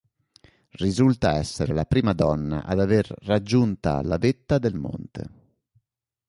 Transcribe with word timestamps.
Risulta 0.79 1.35
essere 1.35 1.75
la 1.75 1.85
prima 1.85 2.13
donna 2.13 2.63
ad 2.63 2.79
aver 2.79 3.13
raggiunta 3.19 4.01
la 4.01 4.17
vetta 4.17 4.57
del 4.57 4.73
monte. 4.73 5.27